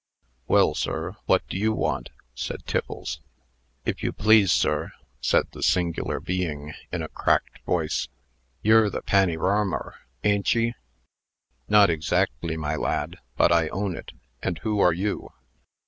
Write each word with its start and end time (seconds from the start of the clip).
"Well, 0.47 0.73
sir, 0.73 1.15
what 1.27 1.47
do 1.47 1.55
you 1.59 1.73
want?" 1.73 2.09
said 2.33 2.65
Tiffles. 2.65 3.19
"If 3.85 4.01
you 4.01 4.11
please, 4.11 4.51
sir," 4.51 4.93
said 5.19 5.49
the 5.51 5.61
singular 5.61 6.19
being, 6.19 6.73
in 6.91 7.03
a 7.03 7.07
cracked 7.07 7.59
voice, 7.67 8.07
"yure 8.63 8.89
the 8.89 9.03
pannyrarmer, 9.03 9.93
a'n't 10.23 10.55
ye?" 10.55 10.73
"Not 11.69 11.91
exactly, 11.91 12.57
my 12.57 12.75
lad, 12.75 13.17
but 13.37 13.51
I 13.51 13.67
own 13.67 13.95
it. 13.95 14.13
And 14.41 14.57
who 14.63 14.79
are 14.79 14.91
you?" 14.91 15.33